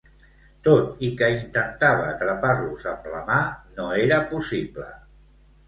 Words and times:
Tot 0.67 1.03
i 1.07 1.09
que 1.19 1.29
intentava 1.33 2.07
atrapar-los 2.15 2.89
amb 2.95 3.07
la 3.17 3.21
mà, 3.29 3.39
no 3.79 3.93
era 4.09 4.21
possible. 4.35 4.91